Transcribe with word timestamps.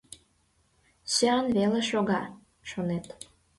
Сӱан 1.13 1.45
веле 1.57 1.81
шога, 1.89 2.21
шонет. 2.69 3.05